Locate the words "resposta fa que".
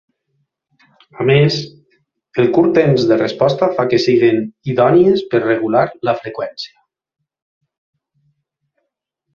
3.21-4.01